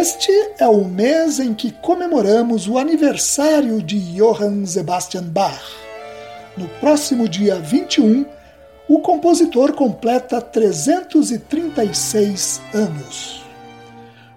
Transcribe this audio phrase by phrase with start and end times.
[0.00, 5.60] Este é o mês em que comemoramos o aniversário de Johann Sebastian Bach.
[6.56, 8.24] No próximo dia 21,
[8.88, 13.42] o compositor completa 336 anos.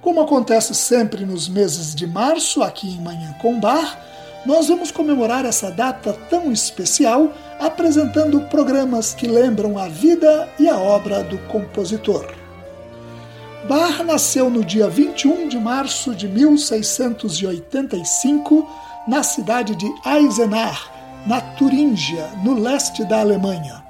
[0.02, 4.03] Como acontece sempre nos meses de março, aqui em Manhã com Bar,
[4.48, 10.80] nós vamos comemorar essa data tão especial apresentando programas que lembram a vida e a
[10.80, 12.41] obra do compositor.
[13.68, 18.68] Bach nasceu no dia 21 de março de 1685
[19.08, 20.90] na cidade de Eisenach,
[21.28, 23.84] na Turíngia, no leste da Alemanha.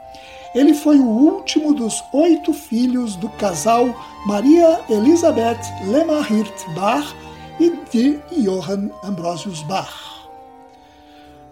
[0.53, 3.95] Ele foi o último dos oito filhos do casal
[4.25, 7.15] Maria Elisabeth Lemmerhirt Bach
[7.57, 10.27] e de Johann Ambrosius Bach.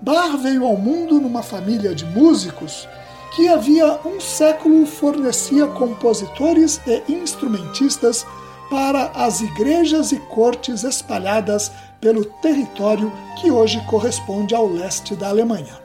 [0.01, 2.85] Bach veio ao mundo numa família de músicos
[3.35, 8.25] que havia um século fornecia compositores e instrumentistas
[8.69, 15.79] para as igrejas e cortes espalhadas pelo território que hoje corresponde ao leste da Alemanha.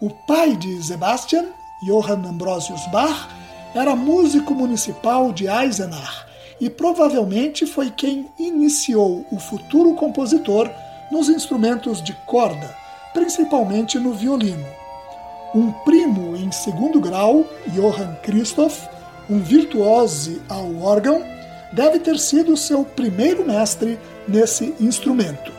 [0.00, 1.46] O pai de Sebastian,
[1.82, 3.28] Johann Ambrosius Bach,
[3.74, 6.24] era músico municipal de Eisenach
[6.60, 10.70] e provavelmente foi quem iniciou o futuro compositor
[11.10, 12.74] nos instrumentos de corda,
[13.12, 14.83] principalmente no violino
[15.54, 18.88] um primo em segundo grau, Johann Christoph,
[19.30, 21.22] um virtuose ao órgão,
[21.72, 25.52] deve ter sido seu primeiro mestre nesse instrumento.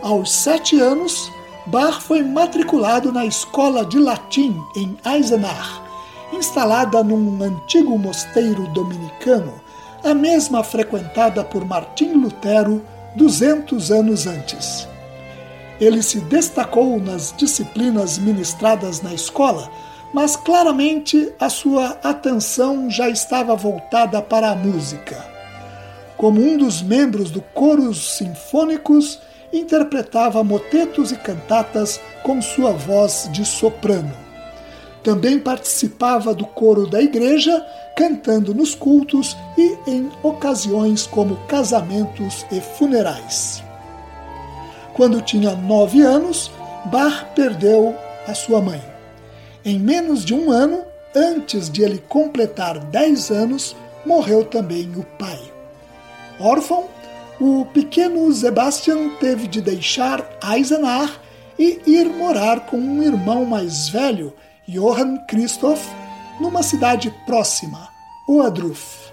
[0.00, 1.30] Aos sete anos,
[1.66, 5.80] Bach foi matriculado na escola de latim em Eisenach,
[6.32, 9.60] instalada num antigo mosteiro dominicano,
[10.02, 12.82] a mesma frequentada por Martim Lutero
[13.16, 14.93] 200 anos antes.
[15.80, 19.70] Ele se destacou nas disciplinas ministradas na escola,
[20.12, 25.24] mas claramente a sua atenção já estava voltada para a música.
[26.16, 29.20] Como um dos membros do coros sinfônicos,
[29.52, 34.14] interpretava motetos e cantatas com sua voz de soprano.
[35.02, 37.64] Também participava do coro da igreja,
[37.96, 43.63] cantando nos cultos e em ocasiões como casamentos e funerais.
[44.94, 46.50] Quando tinha nove anos,
[46.86, 47.94] Bach perdeu
[48.26, 48.80] a sua mãe.
[49.64, 50.82] Em menos de um ano,
[51.14, 53.74] antes de ele completar dez anos,
[54.06, 55.40] morreu também o pai.
[56.38, 56.84] Órfão,
[57.40, 61.18] o pequeno Sebastian teve de deixar Eisenach
[61.58, 64.32] e ir morar com um irmão mais velho,
[64.68, 65.84] Johann Christoph,
[66.40, 67.88] numa cidade próxima,
[68.28, 69.12] Oadruf.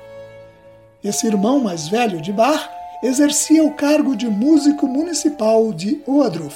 [1.04, 2.70] Esse irmão mais velho de Bach
[3.02, 6.56] exercia o cargo de músico municipal de Oadruf.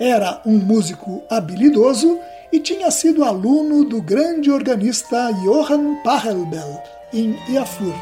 [0.00, 2.18] Era um músico habilidoso
[2.52, 6.82] e tinha sido aluno do grande organista Johann Pachelbel
[7.12, 7.94] em Erfurt.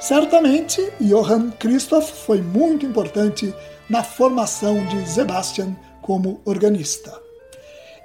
[0.00, 3.54] Certamente, Johann Christoph foi muito importante
[3.88, 7.24] na formação de Sebastian como organista.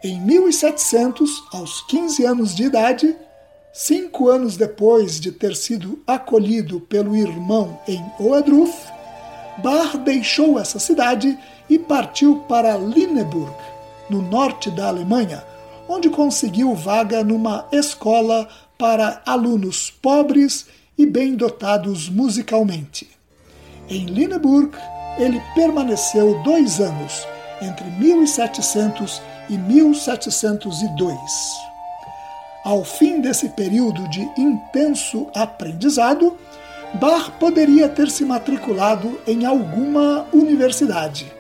[0.04, 3.18] Em 1700, aos 15 anos de idade,
[3.72, 8.74] Cinco anos depois de ter sido acolhido pelo irmão em Oadruf,
[9.60, 11.38] Bach deixou essa cidade
[11.70, 13.54] e partiu para Lüneburg,
[14.10, 15.44] no norte da Alemanha,
[15.88, 20.66] onde conseguiu vaga numa escola para alunos pobres
[20.98, 23.08] e bem dotados musicalmente.
[23.88, 24.72] Em Lüneburg,
[25.18, 27.28] ele permaneceu dois anos,
[27.62, 31.69] entre 1700 e 1702.
[32.64, 36.38] Ao fim desse período de intenso aprendizado,
[36.94, 41.32] Bach poderia ter se matriculado em alguma universidade,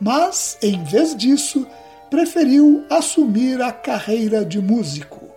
[0.00, 1.66] mas, em vez disso,
[2.10, 5.28] preferiu assumir a carreira de músico.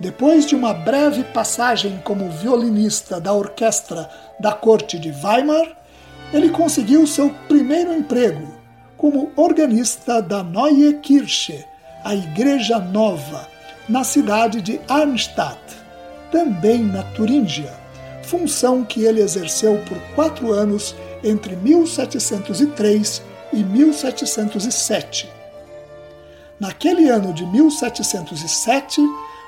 [0.00, 4.08] Depois de uma breve passagem como violinista da orquestra
[4.38, 5.76] da corte de Weimar,
[6.32, 8.56] ele conseguiu seu primeiro emprego
[8.96, 11.64] como organista da Neue Kirche,
[12.04, 13.48] a Igreja Nova,
[13.88, 15.58] na cidade de Arnstadt,
[16.30, 17.72] também na Turíngia,
[18.22, 20.94] função que ele exerceu por quatro anos
[21.24, 25.30] entre 1703 e 1707.
[26.60, 29.00] Naquele ano de 1707,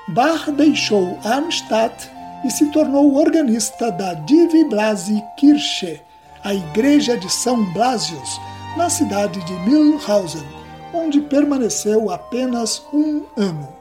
[0.09, 2.09] Bach deixou Arnstadt
[2.43, 6.01] e se tornou organista da Divi Blasi Kirche,
[6.43, 8.39] a igreja de São Blasius,
[8.75, 10.43] na cidade de Mühlhausen,
[10.93, 13.80] onde permaneceu apenas um ano.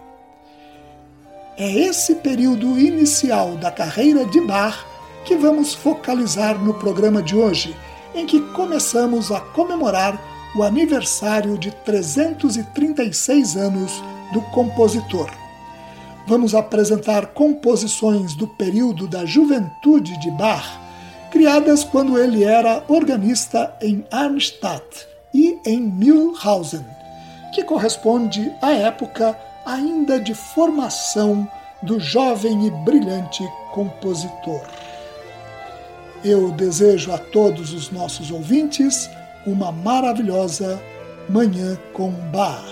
[1.56, 4.86] É esse período inicial da carreira de Bach
[5.24, 7.76] que vamos focalizar no programa de hoje,
[8.14, 10.20] em que começamos a comemorar
[10.56, 14.02] o aniversário de 336 anos
[14.32, 15.30] do compositor.
[16.26, 20.80] Vamos apresentar composições do período da juventude de Bach,
[21.30, 26.84] criadas quando ele era organista em Arnstadt e em Mühlhausen,
[27.54, 31.48] que corresponde à época ainda de formação
[31.82, 33.42] do jovem e brilhante
[33.72, 34.62] compositor.
[36.24, 39.08] Eu desejo a todos os nossos ouvintes
[39.46, 40.80] uma maravilhosa
[41.28, 42.64] Manhã com Bar.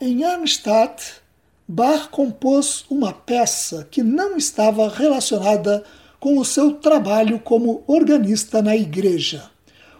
[0.00, 1.22] Em Arnstadt,
[1.66, 5.84] Bach compôs uma peça que não estava relacionada
[6.18, 9.50] com o seu trabalho como organista na igreja.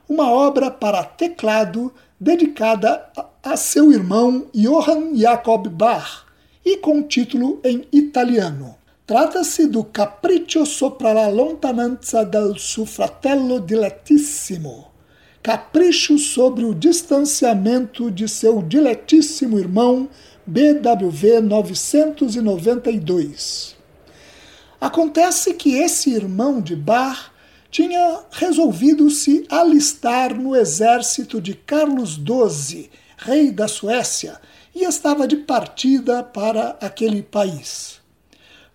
[0.09, 3.05] Uma obra para teclado dedicada
[3.43, 6.27] a seu irmão Johann Jacob Bach
[6.65, 8.77] e com título em italiano.
[9.07, 14.93] Trata-se do Capriccio sopra la lontananza del suo fratello dilettissimo
[15.43, 20.09] capricho sobre o distanciamento de seu diletíssimo irmão
[20.45, 23.77] BWV 992.
[24.81, 27.33] Acontece que esse irmão de Bar
[27.71, 34.41] tinha resolvido se alistar no exército de Carlos XII, rei da Suécia,
[34.75, 38.01] e estava de partida para aquele país.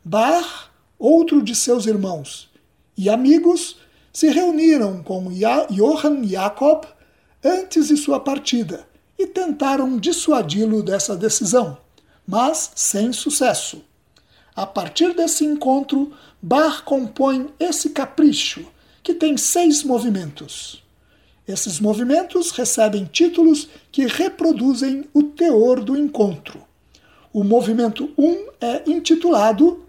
[0.06, 2.50] Bar, outro de seus irmãos
[2.98, 3.76] e amigos,
[4.14, 5.30] se reuniram com
[5.70, 6.88] Johann Jakob
[7.44, 8.87] antes de sua partida
[9.18, 11.78] e tentaram dissuadi-lo dessa decisão,
[12.28, 13.82] mas sem sucesso.
[14.56, 16.12] A partir desse encontro,
[16.42, 18.66] Bach compõe esse capricho,
[19.02, 20.84] que tem seis movimentos.
[21.48, 26.62] Esses movimentos recebem títulos que reproduzem o teor do encontro.
[27.32, 29.84] O movimento 1 um é intitulado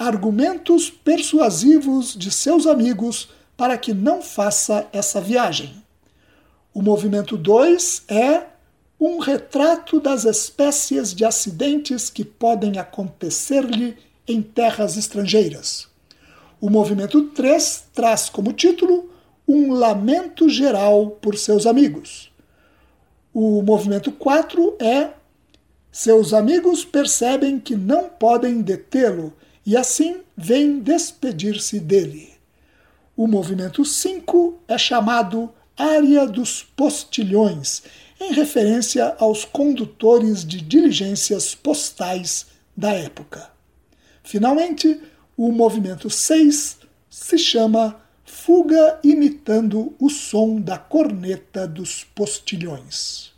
[0.00, 5.79] Argumentos persuasivos de seus amigos para que não faça essa viagem.
[6.72, 8.46] O movimento 2 é
[8.98, 13.96] um retrato das espécies de acidentes que podem acontecer-lhe
[14.28, 15.88] em terras estrangeiras.
[16.60, 19.10] O movimento 3 traz como título
[19.48, 22.30] um lamento geral por seus amigos.
[23.34, 25.10] O movimento 4 é
[25.90, 29.32] seus amigos percebem que não podem detê-lo
[29.66, 32.30] e assim vêm despedir-se dele.
[33.16, 37.82] O movimento 5 é chamado Área dos Postilhões,
[38.20, 43.50] em referência aos condutores de diligências postais da época.
[44.22, 45.00] Finalmente,
[45.38, 53.32] o movimento 6 se chama Fuga imitando o som da corneta dos postilhões.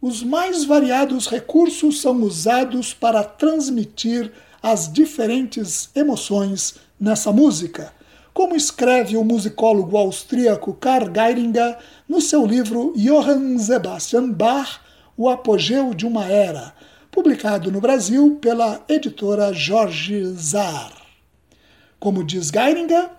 [0.00, 4.30] Os mais variados recursos são usados para transmitir
[4.62, 7.97] as diferentes emoções nessa música
[8.38, 11.76] como escreve o musicólogo austríaco Karl Geiringer
[12.08, 14.78] no seu livro Johann Sebastian Bach,
[15.16, 16.72] O Apogeu de uma Era,
[17.10, 20.92] publicado no Brasil pela editora Jorge Zar.
[21.98, 23.10] Como diz Geiringer,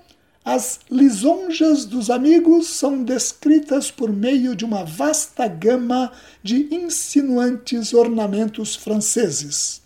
[0.46, 8.74] As lisonjas dos amigos são descritas por meio de uma vasta gama de insinuantes ornamentos
[8.74, 9.82] franceses.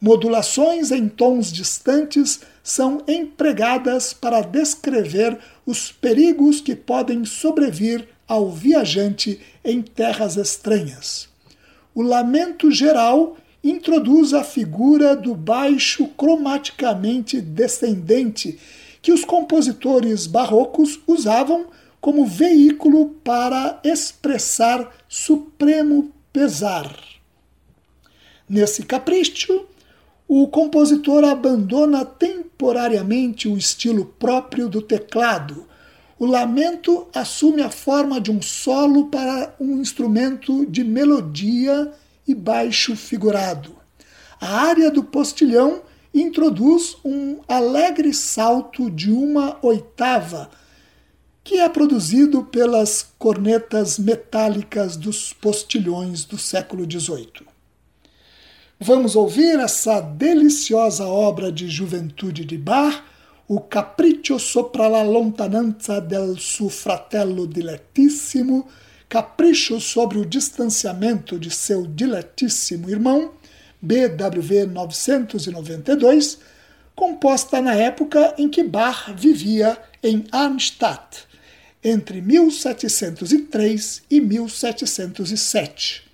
[0.00, 5.36] Modulações em tons distantes são empregadas para descrever
[5.66, 11.28] os perigos que podem sobrevir ao viajante em terras estranhas.
[11.92, 18.56] O lamento geral introduz a figura do baixo cromaticamente descendente
[19.02, 21.66] que os compositores barrocos usavam
[22.00, 26.96] como veículo para expressar supremo pesar.
[28.48, 29.66] Nesse capricho,
[30.32, 35.66] o compositor abandona temporariamente o estilo próprio do teclado.
[36.20, 41.92] O lamento assume a forma de um solo para um instrumento de melodia
[42.28, 43.74] e baixo figurado.
[44.40, 45.82] A área do postilhão
[46.14, 50.48] introduz um alegre salto de uma oitava,
[51.42, 57.50] que é produzido pelas cornetas metálicas dos postilhões do século XVIII.
[58.82, 63.04] Vamos ouvir essa deliciosa obra de juventude de Bach,
[63.46, 68.66] o Capriccio sopra la lontananza del suo fratello dilettissimo,
[69.06, 73.32] capricho sobre o distanciamento de seu diletíssimo irmão,
[73.82, 76.38] BWV 992,
[76.96, 81.24] composta na época em que Bach vivia em Arnstadt,
[81.84, 86.09] entre 1703 e 1707.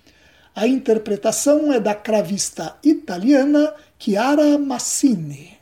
[0.57, 5.55] A interpretação é da cravista italiana Chiara Massini.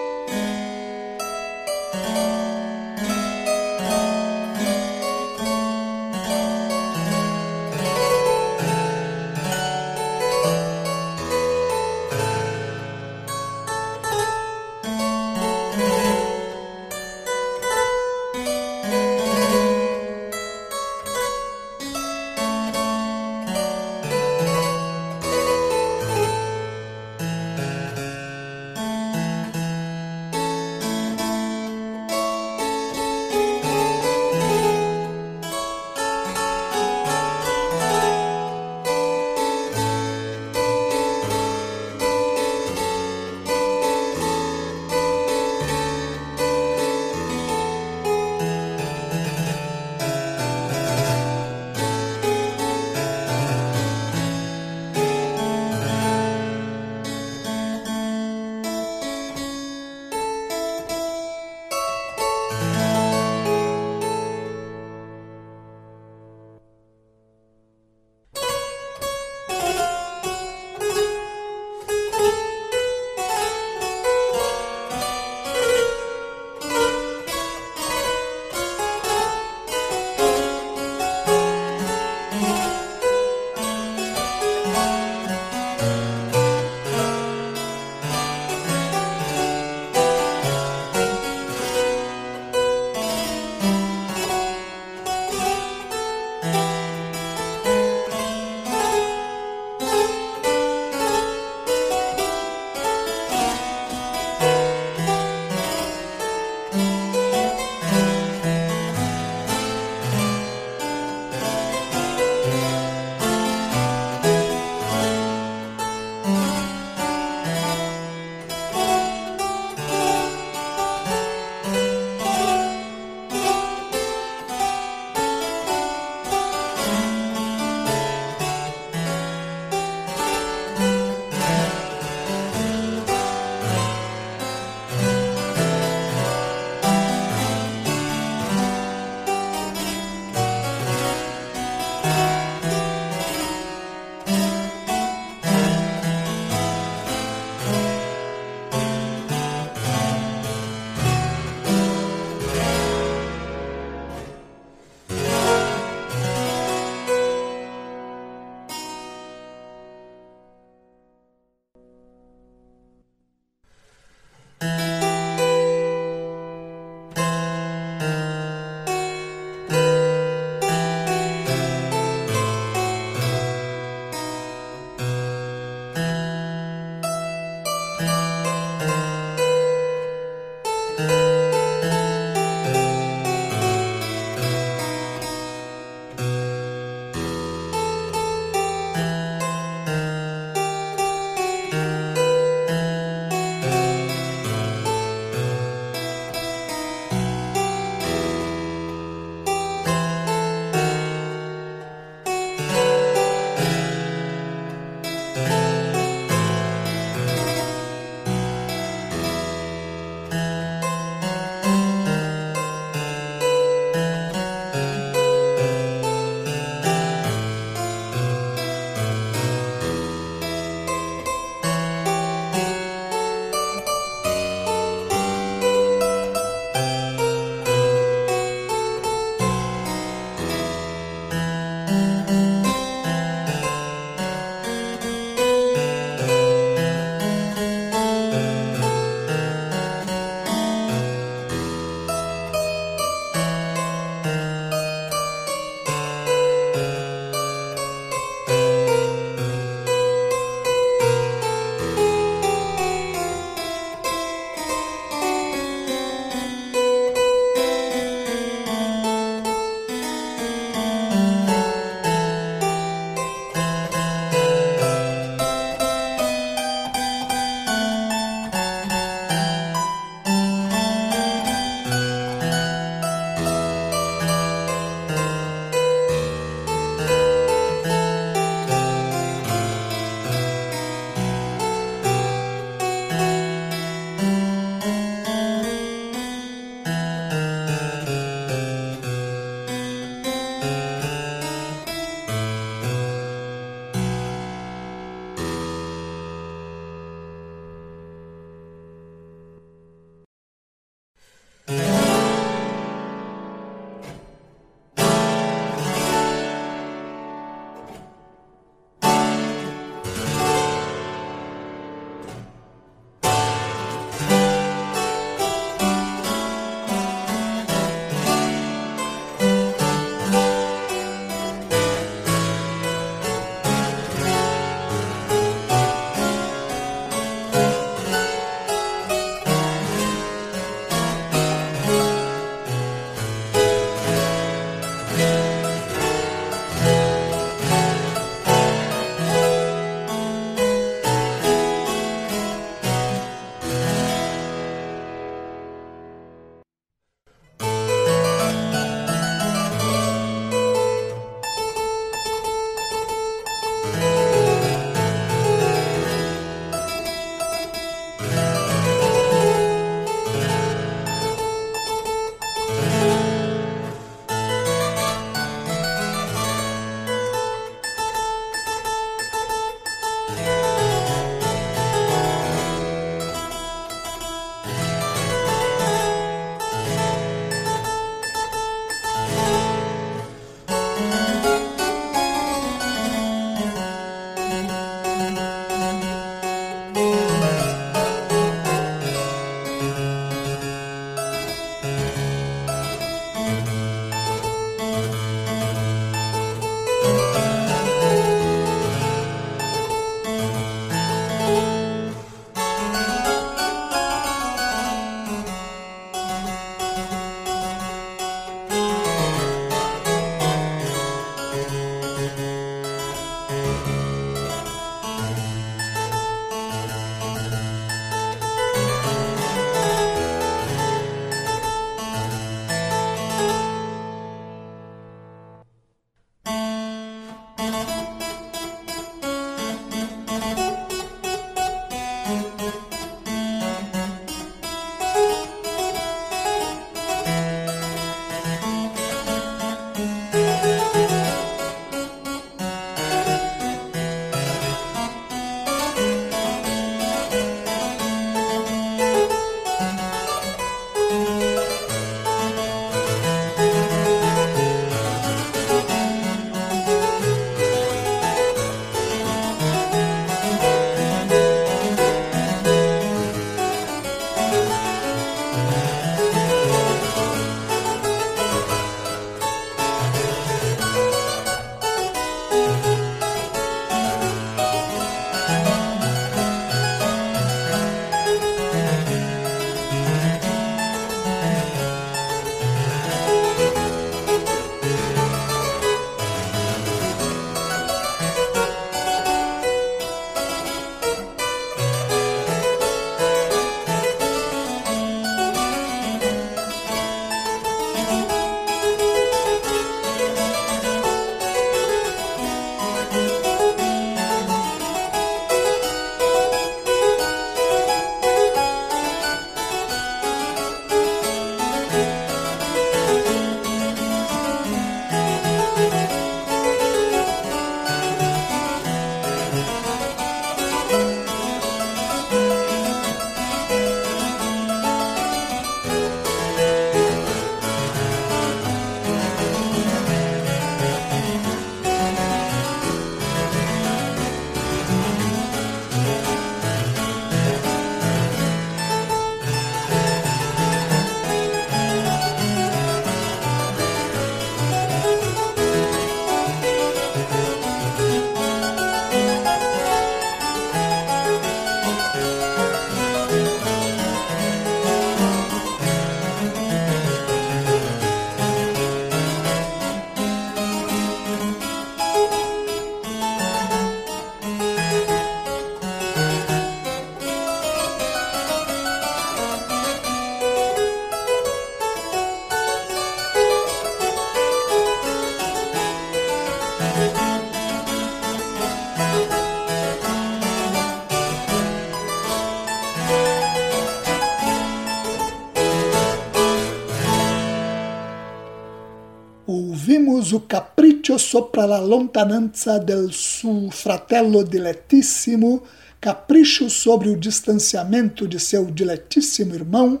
[590.32, 595.62] O Capriccio sopra la lontananza del suo fratello dilettissimo,
[596.00, 600.00] Capricho sobre o distanciamento de seu diletíssimo irmão,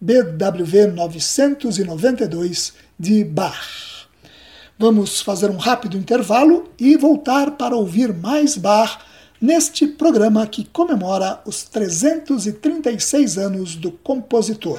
[0.00, 4.06] BWV 992, de Bach.
[4.78, 8.98] Vamos fazer um rápido intervalo e voltar para ouvir mais Bach
[9.40, 14.78] neste programa que comemora os 336 anos do compositor.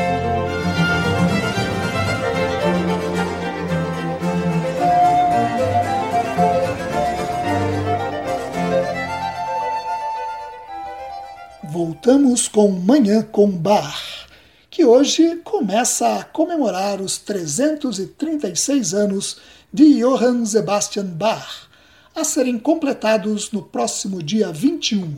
[11.83, 14.27] Voltamos com Manhã com Bar,
[14.69, 19.37] que hoje começa a comemorar os 336 anos
[19.73, 21.67] de Johann Sebastian Bach
[22.13, 25.15] a serem completados no próximo dia 21.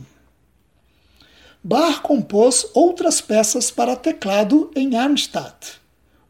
[1.62, 5.82] Bach compôs outras peças para teclado em Arnstadt.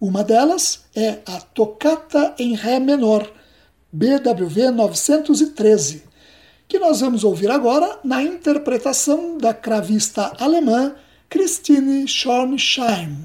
[0.01, 3.31] Uma delas é a Tocata em Ré menor,
[3.91, 6.03] BWV 913,
[6.73, 10.95] que nós vamos ouvir agora na interpretação da cravista alemã
[11.29, 13.15] Christine Schornstein.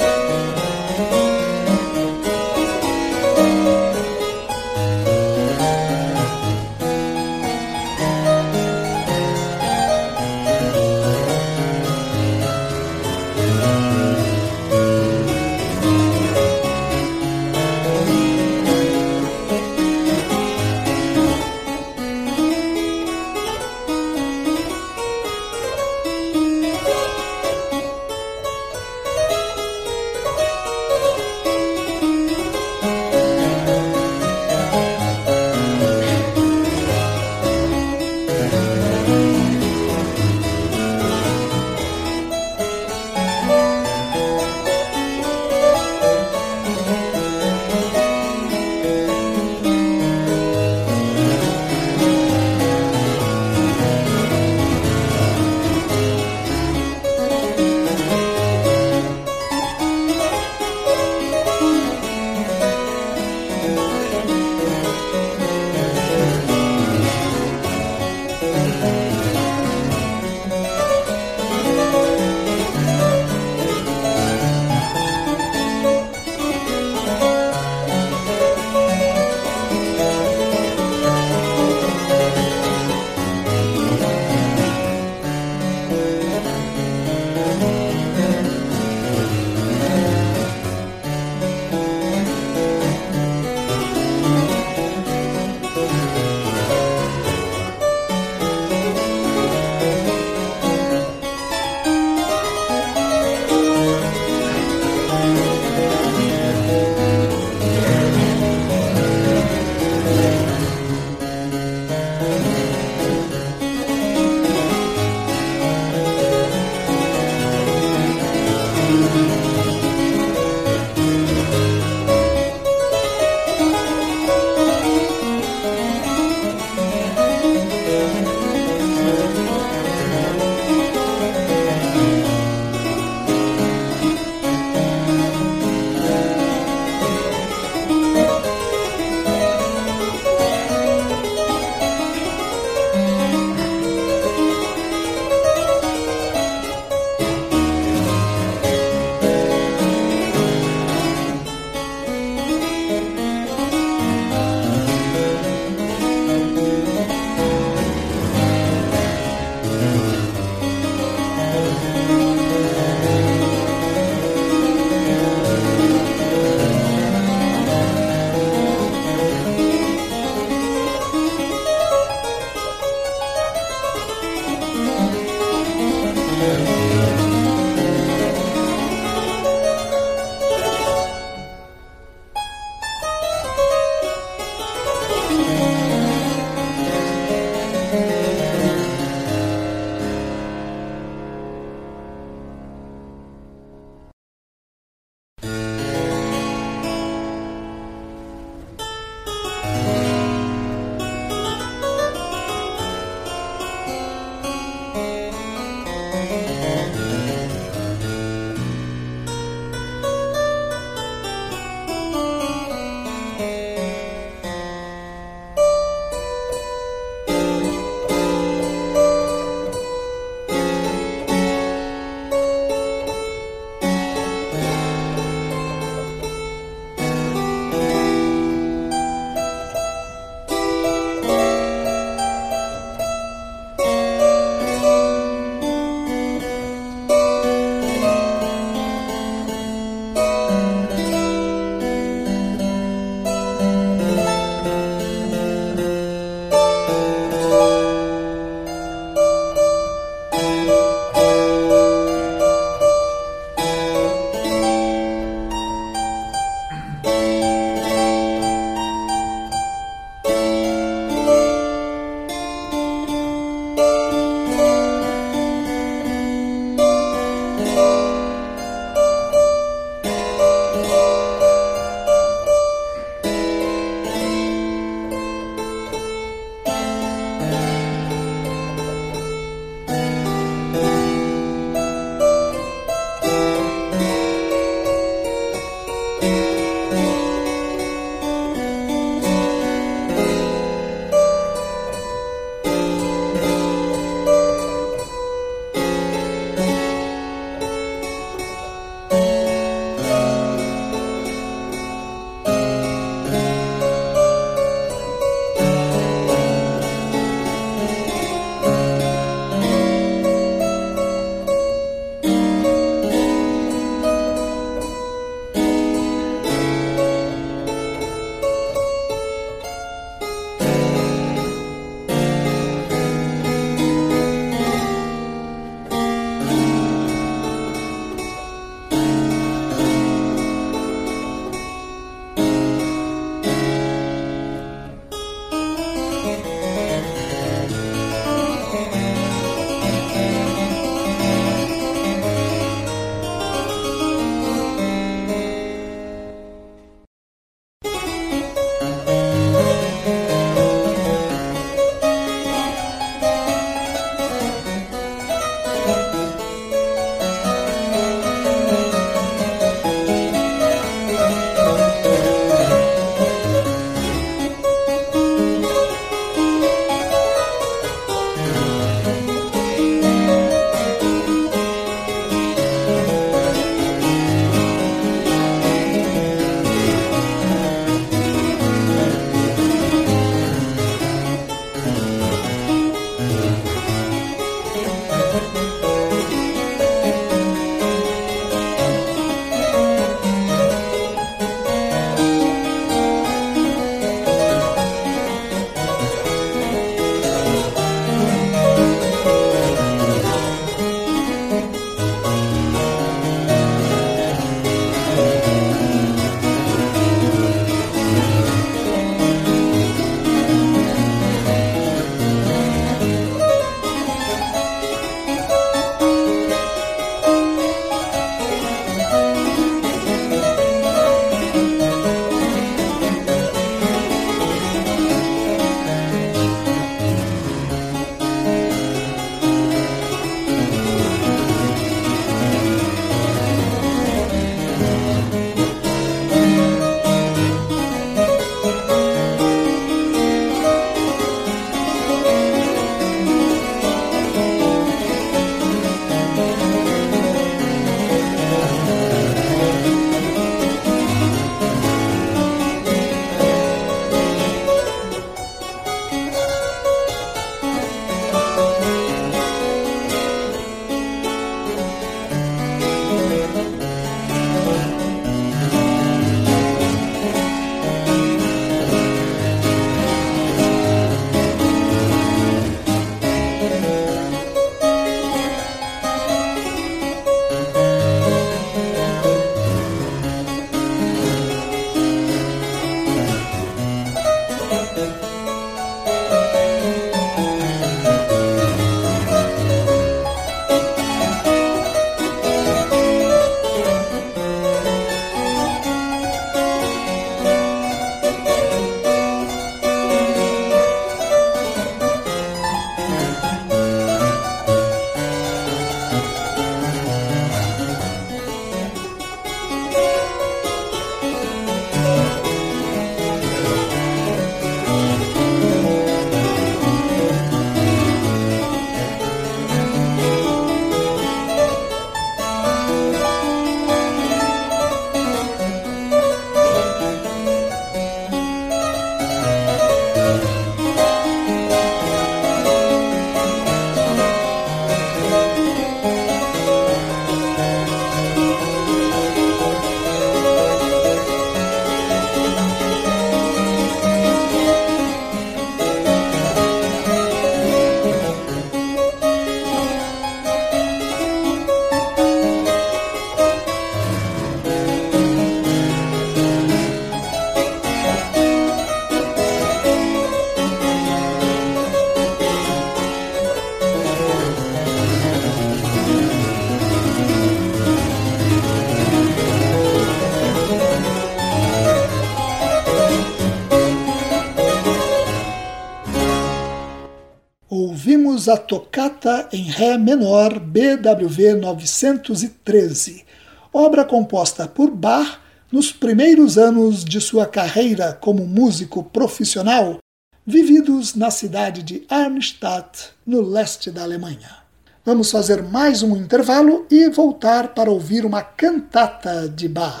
[578.50, 583.24] A tocata em Ré menor BWV 913,
[583.72, 585.38] obra composta por Bach
[585.70, 589.98] nos primeiros anos de sua carreira como músico profissional,
[590.46, 594.58] vividos na cidade de Arnstadt, no leste da Alemanha.
[595.04, 600.00] Vamos fazer mais um intervalo e voltar para ouvir uma cantata de Bach.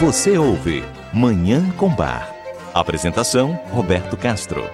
[0.00, 2.33] Você ouve Manhã com Bar.
[2.74, 4.64] Apresentação: Roberto Castro.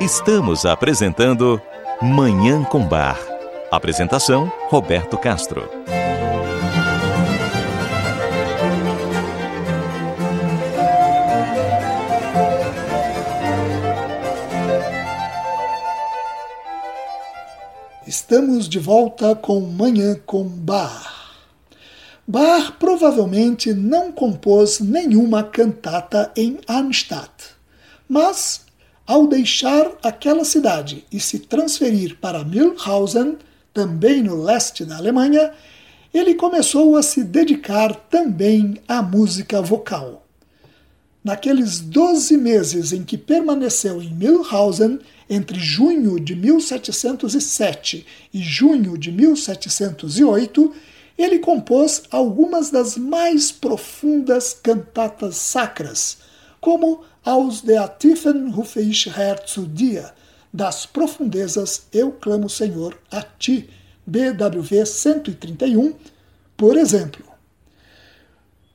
[0.00, 1.60] Estamos apresentando
[2.00, 3.18] Manhã com Bar.
[3.68, 5.79] Apresentação: Roberto Castro.
[18.30, 21.42] Estamos de volta com Manhã com Bar.
[22.24, 27.32] Bar provavelmente não compôs nenhuma cantata em Arnstadt,
[28.08, 28.60] mas
[29.04, 33.36] ao deixar aquela cidade e se transferir para Mühlhausen,
[33.74, 35.52] também no leste da Alemanha,
[36.14, 40.24] ele começou a se dedicar também à música vocal.
[41.24, 45.00] Naqueles 12 meses em que permaneceu em Mühlhausen,
[45.30, 48.04] entre junho de 1707
[48.34, 50.74] e junho de 1708,
[51.16, 56.18] ele compôs algumas das mais profundas cantatas sacras,
[56.60, 60.12] como aos de Atifen rufe ich Herr zu dir,
[60.52, 63.70] das profundezas eu clamo Senhor a ti,
[64.04, 65.94] BWV 131,
[66.56, 67.24] por exemplo.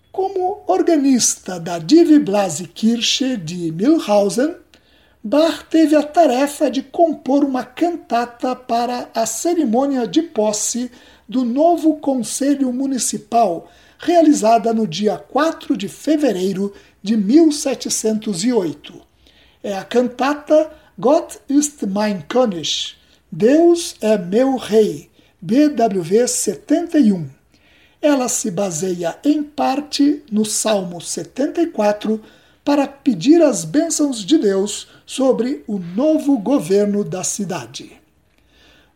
[0.10, 4.56] Como organista da Divi Blase Kirche de Milhausen,
[5.28, 10.92] Bach teve a tarefa de compor uma cantata para a cerimônia de posse
[11.28, 13.68] do novo Conselho Municipal,
[13.98, 16.72] realizada no dia 4 de fevereiro
[17.02, 19.02] de 1708.
[19.64, 22.96] É a cantata Gott ist mein König,
[23.32, 25.10] Deus é meu rei,
[25.42, 27.28] BWV 71.
[28.00, 32.22] Ela se baseia em parte no Salmo 74
[32.66, 37.92] para pedir as bênçãos de Deus sobre o novo governo da cidade.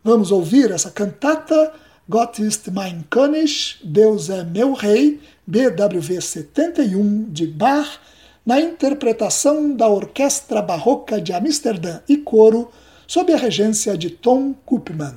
[0.02, 1.72] Vamos ouvir essa cantata
[2.10, 8.00] Gott ist mein König, Deus é meu rei, BWV 71 de Bach,
[8.44, 12.68] na interpretação da Orquestra Barroca de Amsterdã e coro,
[13.06, 15.14] sob a regência de Tom Koopman.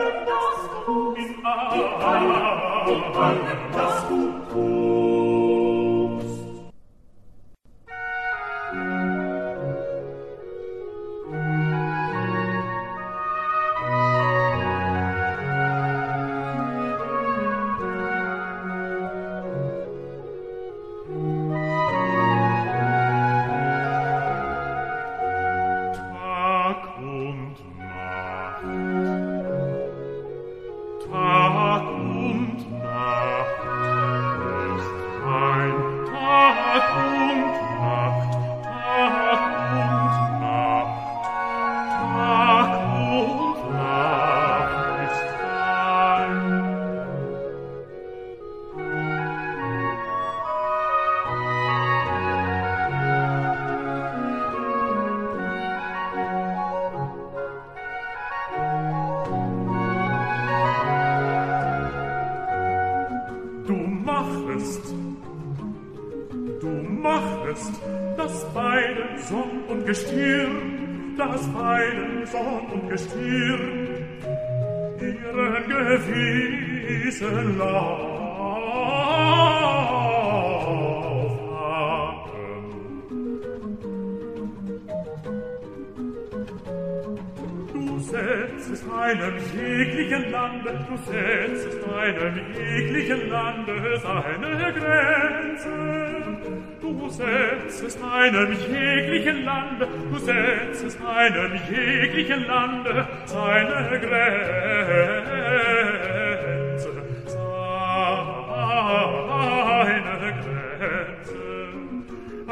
[0.00, 1.76] Augen, das Augen, die Augen,
[2.86, 3.69] die Augen,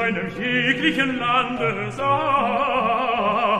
[0.08, 3.57] deinem jeglichen Lande sei.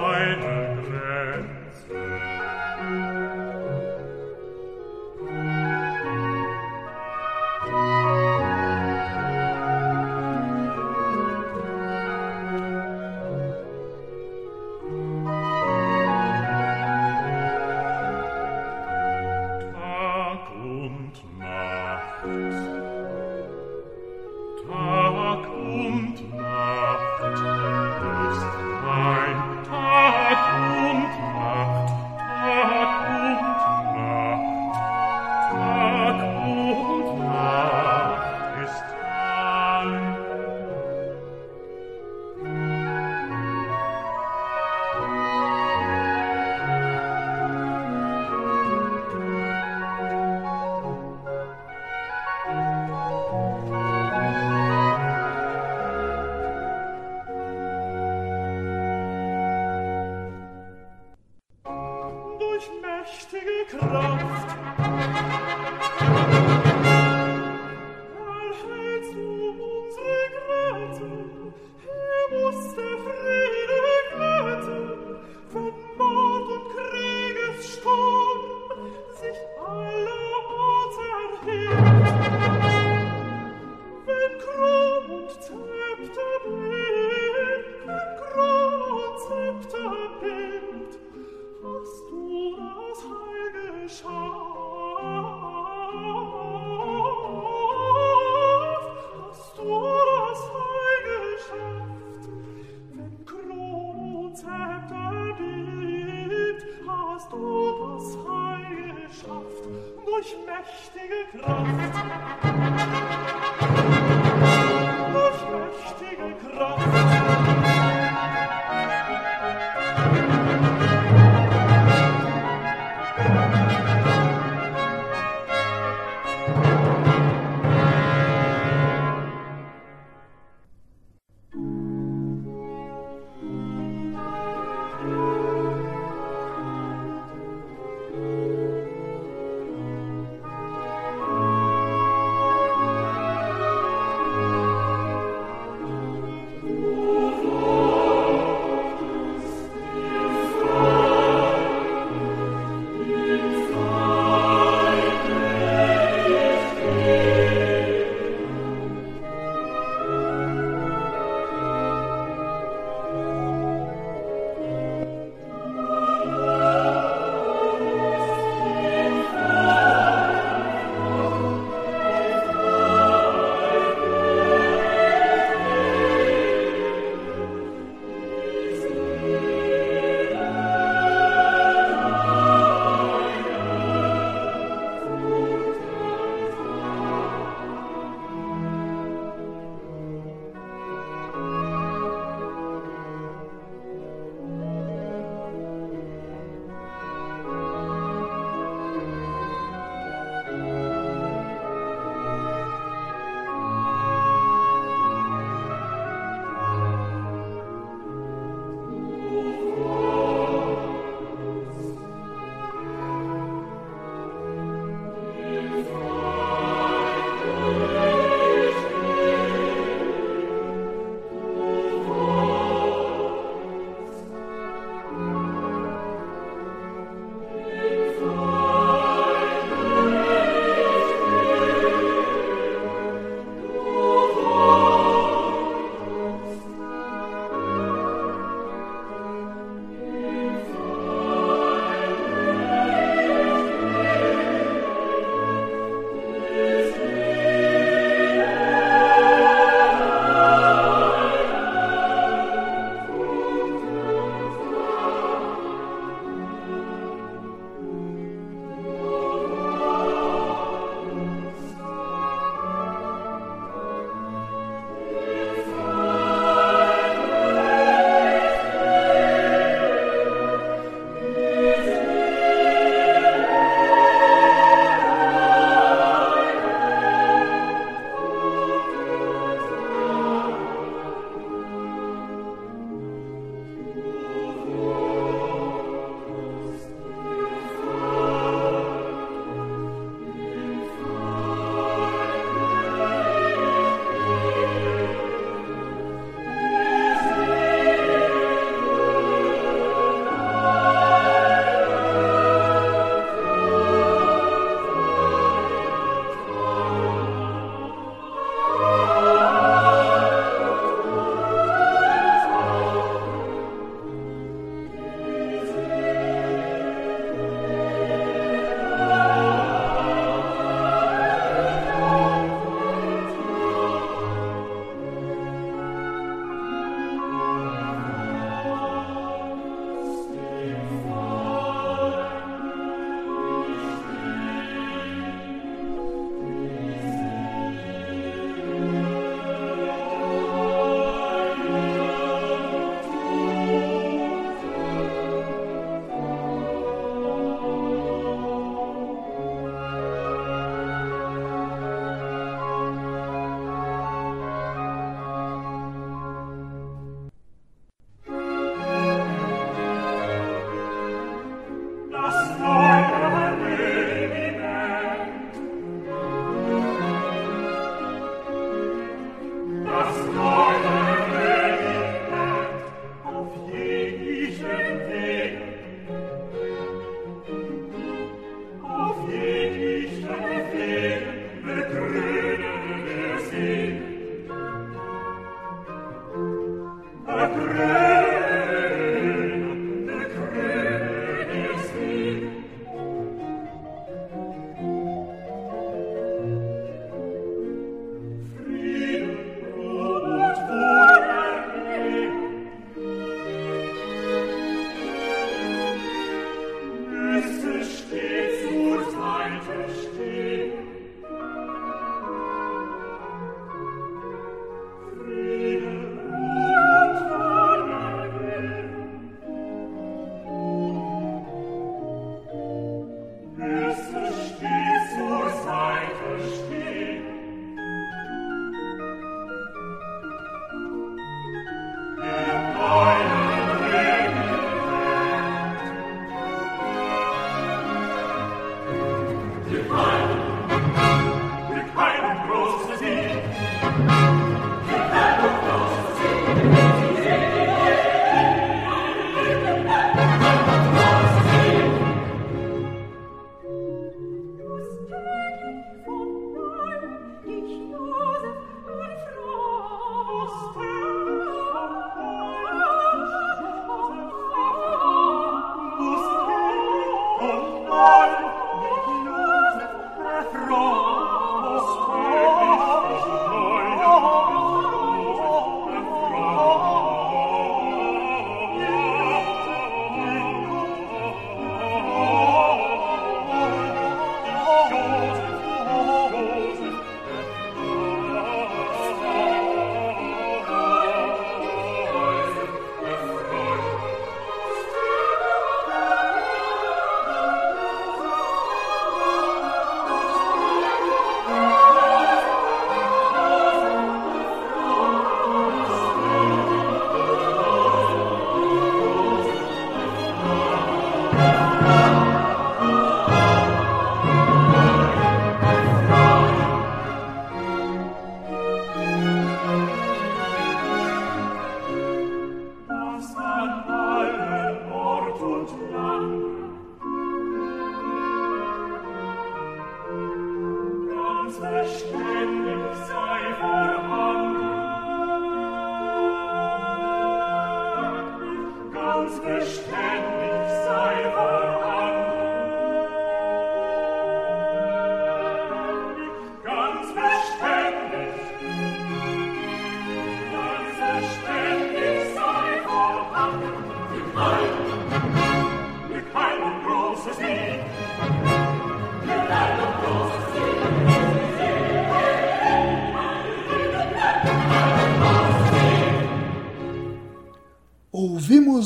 [110.63, 112.48] prächtige Kraft.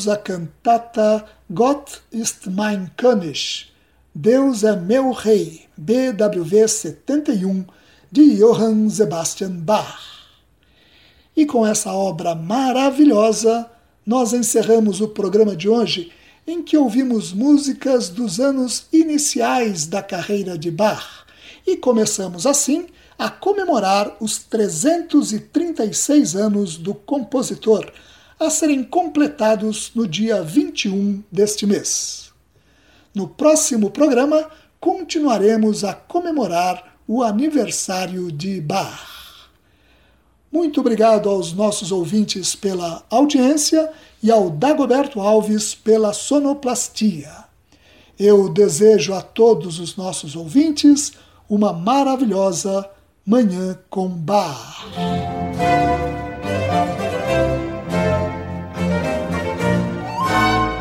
[0.03, 3.67] Ouvimos a cantata Gott ist mein König,
[4.15, 7.65] Deus é meu rei, BWV 71,
[8.11, 10.01] de Johann Sebastian Bach.
[11.37, 13.71] E com essa obra maravilhosa,
[14.05, 16.11] nós encerramos o programa de hoje,
[16.47, 21.25] em que ouvimos músicas dos anos iniciais da carreira de Bach,
[21.67, 22.87] e começamos assim
[23.19, 27.93] a comemorar os 336 anos do compositor
[28.47, 32.33] a serem completados no dia 21 deste mês.
[33.15, 39.49] No próximo programa, continuaremos a comemorar o aniversário de Bach.
[40.51, 43.91] Muito obrigado aos nossos ouvintes pela audiência
[44.23, 47.45] e ao Dagoberto Alves pela sonoplastia.
[48.19, 51.13] Eu desejo a todos os nossos ouvintes
[51.49, 52.89] uma maravilhosa
[53.25, 54.87] Manhã com Bar.